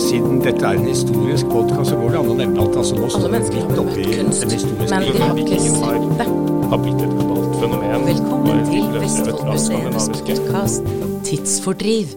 [0.00, 2.78] Siden dette er en historisk podkast, så går det an å nevne alt.
[2.80, 6.08] Altså, nå står vi mennesker midt har oppi møtt kunst, men de har ikke sett
[6.20, 6.26] det.
[6.70, 8.06] har blitt et globalt fenomen.
[8.08, 10.90] Velkommen til et Vestfoldmuseets podkast
[11.28, 12.16] Tidsfordriv.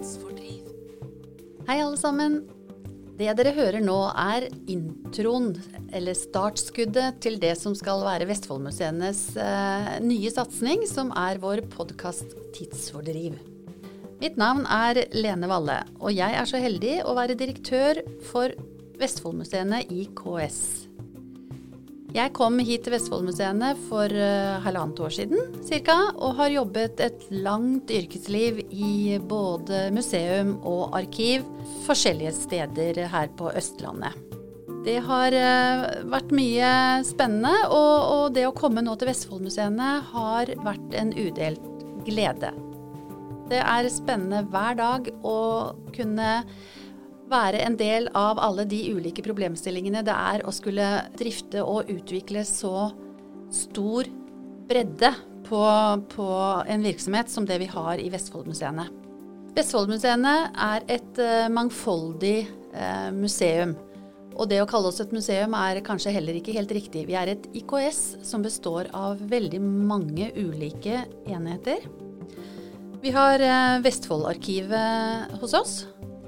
[1.67, 2.41] Hei, alle sammen.
[3.19, 5.51] Det dere hører nå, er introen,
[5.93, 12.31] eller startskuddet, til det som skal være Vestfoldmuseenes eh, nye satsing, som er vår podkast
[12.55, 13.52] Tidsfordriv.
[14.23, 18.53] Mitt navn er Lene Valle, og jeg er så heldig å være direktør for
[19.01, 20.59] Vestfoldmuseene i KS.
[22.15, 27.27] Jeg kom hit til Vestfoldmuseene for eh, halvannet år siden cirka, og har jobbet et
[27.35, 31.43] langt yrkesliv i både museum og arkiv
[31.83, 34.15] forskjellige steder her på Østlandet.
[34.87, 36.75] Det har eh, vært mye
[37.11, 41.73] spennende, og, og det å komme nå til Vestfoldmuseene har vært en udelt
[42.07, 42.55] glede.
[43.51, 45.37] Det er spennende hver dag å
[45.95, 46.29] kunne
[47.31, 50.87] være en del av alle de ulike problemstillingene det er å skulle
[51.19, 52.89] drifte og utvikle så
[53.53, 54.07] stor
[54.69, 55.11] bredde
[55.47, 55.61] på,
[56.15, 56.27] på
[56.71, 58.87] en virksomhet som det vi har i Vestfoldmuseene.
[59.53, 62.37] Vestfoldmuseene er et eh, mangfoldig
[62.73, 63.75] eh, museum.
[64.33, 67.03] Og det å kalle oss et museum er kanskje heller ikke helt riktig.
[67.05, 71.85] Vi er et IKS som består av veldig mange ulike enheter.
[73.03, 75.71] Vi har eh, Vestfoldarkivet hos oss,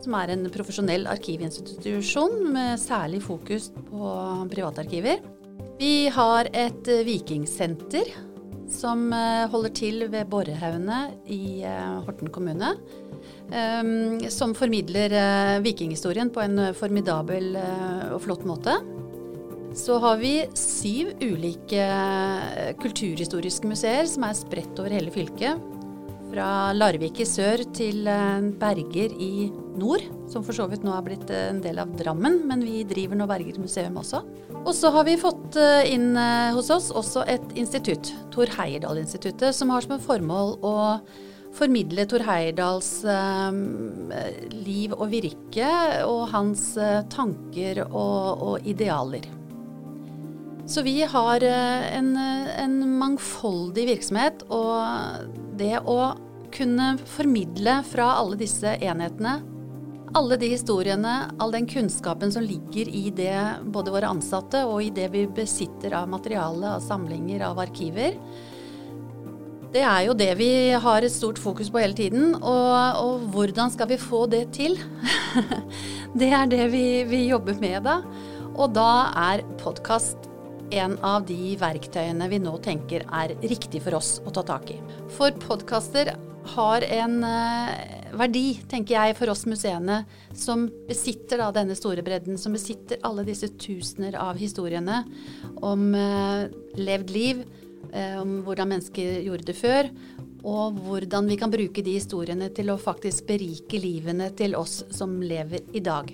[0.03, 4.09] som er en profesjonell arkivinstitusjon med særlig fokus på
[4.51, 5.21] privatarkiver.
[5.79, 8.11] Vi har et eh, vikingsenter
[8.75, 10.99] som eh, holder til ved Borrehaugene
[11.31, 12.75] i Horten kommune.
[14.29, 15.13] som formidler
[15.63, 17.55] vikinghistorien på en formidabel
[18.13, 18.73] og flott måte.
[19.73, 21.87] Så har vi syv ulike
[22.81, 25.74] kulturhistoriske museer som er spredt over hele fylket.
[26.35, 29.45] Fra Larvik i sør til eh, Berger i
[29.79, 32.81] nord, som for så vidt nå er blitt eh, en del av Drammen, men vi
[32.83, 34.19] driver nå Berger museum også.
[34.65, 36.09] Og så har vi fått eh, inn
[36.57, 40.73] hos oss også et institutt, Tor Heyerdahl-instituttet, som har som formål å
[41.55, 43.63] formidle Tor Heyerdahls eh,
[44.57, 45.71] liv og virke
[46.03, 46.73] og hans
[47.15, 49.31] tanker og, og idealer.
[50.67, 55.99] Så vi har en, en mangfoldig virksomhet, og det å
[56.55, 59.41] kunne formidle fra alle disse enhetene
[60.15, 63.35] alle de historiene, all den kunnskapen som ligger i det
[63.73, 68.15] både våre ansatte og i det vi besitter av materiale, av samlinger, av arkiver.
[69.75, 72.31] Det er jo det vi har et stort fokus på hele tiden.
[72.37, 74.77] Og, og hvordan skal vi få det til?
[76.19, 77.99] det er det vi, vi jobber med da.
[78.55, 80.29] Og da er podkast
[80.75, 84.79] en av de verktøyene vi nå tenker er riktig for oss å ta tak i.
[85.15, 86.11] For podkaster
[86.55, 90.03] har en eh, verdi, tenker jeg, for oss museene
[90.37, 95.03] som besitter da, denne store bredden, som besitter alle disse tusener av historiene
[95.65, 96.45] om eh,
[96.77, 97.41] levd liv,
[97.91, 99.91] eh, om hvordan mennesker gjorde det før,
[100.45, 105.17] og hvordan vi kan bruke de historiene til å faktisk berike livene til oss som
[105.23, 106.13] lever i dag.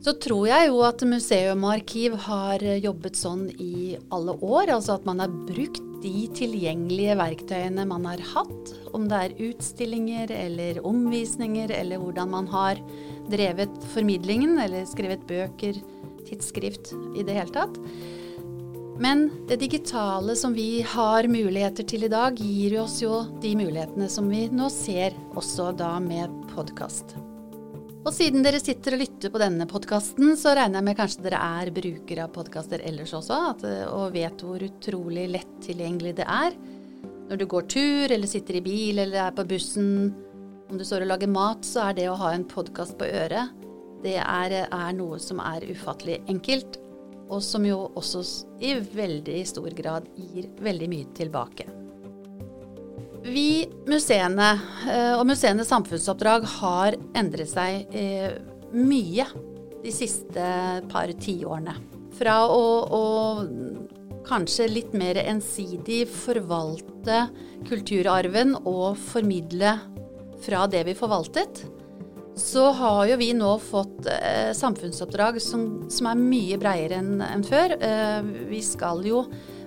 [0.00, 4.72] Så tror jeg jo at museum og arkiv har jobbet sånn i alle år.
[4.78, 8.72] Altså at man har brukt de tilgjengelige verktøyene man har hatt.
[8.96, 12.80] Om det er utstillinger eller omvisninger eller hvordan man har
[13.30, 15.76] drevet formidlingen eller skrevet bøker,
[16.24, 17.76] tidsskrift i det hele tatt.
[19.00, 24.08] Men det digitale som vi har muligheter til i dag, gir oss jo de mulighetene
[24.12, 27.20] som vi nå ser også da med podkast.
[28.00, 31.40] Og siden dere sitter og lytter på denne podkasten, så regner jeg med kanskje dere
[31.60, 36.56] er brukere av podkaster ellers også, at, og vet hvor utrolig lett tilgjengelig det er.
[37.28, 39.90] Når du går tur, eller sitter i bil, eller er på bussen,
[40.70, 43.52] om du står og lager mat, så er det å ha en podkast på øret,
[44.00, 46.80] det er, er noe som er ufattelig enkelt,
[47.28, 48.24] og som jo også
[48.64, 51.68] i veldig stor grad gir veldig mye tilbake.
[53.30, 54.48] Vi museene
[54.90, 58.32] eh, og museenes samfunnsoppdrag har endret seg eh,
[58.74, 59.26] mye
[59.84, 60.46] de siste
[60.90, 61.76] par tiårene.
[62.18, 63.04] Fra å, å
[64.26, 67.28] kanskje litt mer ensidig forvalte
[67.68, 69.76] kulturarven og formidle
[70.42, 71.62] fra det vi forvaltet,
[72.40, 77.46] så har jo vi nå fått eh, samfunnsoppdrag som, som, er mye bredere enn en
[77.46, 77.76] før.
[78.50, 79.26] Vi skal jo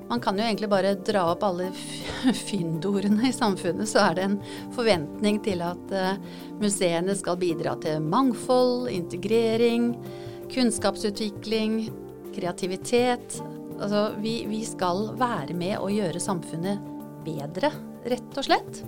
[0.09, 1.69] Man kan jo egentlig bare dra opp alle
[2.47, 4.37] fyndordene i samfunnet, så er det en
[4.75, 6.19] forventning til at eh,
[6.61, 9.93] museene skal bidra til mangfold, integrering,
[10.53, 11.87] kunnskapsutvikling,
[12.35, 13.39] kreativitet.
[13.79, 16.91] Altså, vi, vi skal være med å gjøre samfunnet
[17.23, 17.71] bedre,
[18.09, 18.83] rett og slett.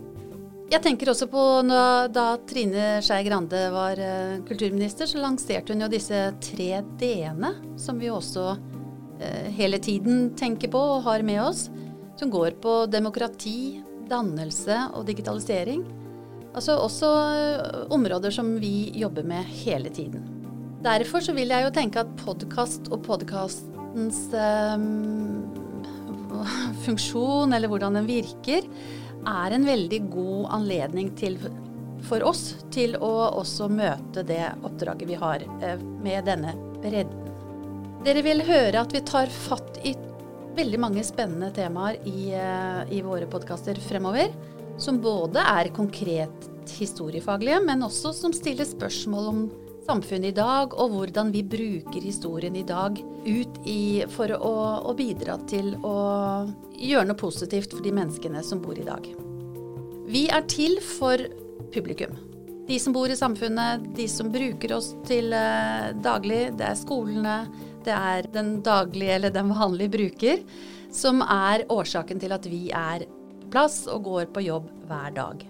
[0.65, 5.91] Jeg tenker også på da, Trine Skei Grande var uh, kulturminister, så lanserte hun jo
[5.94, 8.75] disse tre d-ene, som vi også uh,
[9.56, 11.67] hele tiden tenker på og har med oss.
[12.19, 15.83] Som går på demokrati, dannelse og digitalisering.
[16.56, 20.23] Altså også uh, områder som vi jobber med hele tiden.
[20.85, 24.27] Derfor så vil jeg jo tenke at podkast og podkastens
[26.85, 28.68] funksjon, eller hvordan den virker,
[29.25, 31.38] er en veldig god anledning til,
[32.06, 36.53] for oss til å også møte det oppdraget vi har eh, med denne
[36.83, 37.34] bredden.
[38.06, 39.96] Dere vil høre at vi tar fatt i
[40.56, 44.30] veldig mange spennende temaer i, eh, i våre podkaster fremover.
[44.78, 49.40] Som både er konkret historiefaglige, men også som stiller spørsmål om
[49.88, 54.54] samfunnet i dag, og hvordan vi bruker historien i dag ut i, for å,
[54.86, 55.98] å, bidra til å
[56.78, 59.02] gjøre noe positivt for de menneskene som bor i dag.
[60.06, 61.18] Vi er til for
[61.74, 62.13] publikum.
[62.65, 66.56] De som bor i samfunnet, de som bruker oss til uh, daglig.
[66.57, 67.35] Det er skolene,
[67.85, 70.41] det er den daglige eller den vanlige bruker,
[70.89, 75.44] som er årsaken til at vi er på plass og går på jobb hver dag.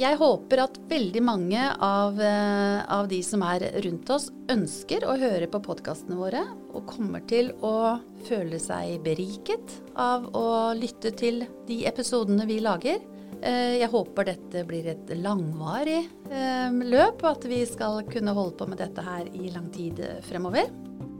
[0.00, 5.18] Jeg håper at veldig mange av, eh, av, de som er rundt oss, ønsker å
[5.20, 6.40] høre på podkastene våre,
[6.72, 13.04] og kommer til å føle seg beriket av å lytte til de episodene vi lager.
[13.42, 16.00] Eh, jeg håper dette blir et langvarig
[16.30, 20.02] eh, løp, og at vi skal kunne holde på med dette her i lang tid
[20.28, 20.70] fremover.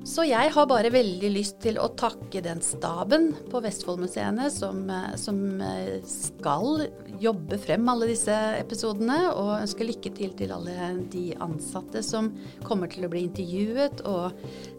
[0.03, 5.15] Så jeg har bare veldig lyst til å takke den staben på Vestfoldmuseene som, eh,
[5.15, 6.89] som, eh, skal
[7.23, 12.33] jobbe frem alle disse episodene, og ønske lykke til til alle de ansatte som
[12.65, 14.33] kommer til å bli intervjuet, og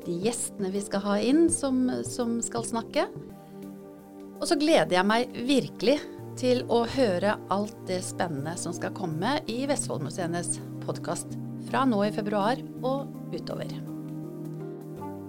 [0.06, 3.07] de gjestene vi skal ha inn som, som skal snakke.
[4.42, 6.01] Og så gleder jeg meg virkelig
[6.40, 11.38] til å høre alt det spennende som skal komme i Vestfoldmuseenes podkast
[11.70, 13.72] fra nå i februar og utover.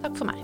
[0.03, 0.41] Takk for meg.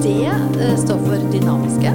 [0.00, 1.94] D eh, står for dynamiske.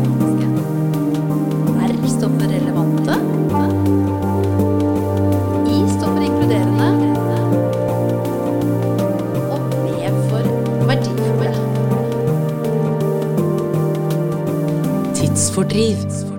[15.75, 15.95] Verdifulle.
[15.95, 16.34] Tidsfordriv.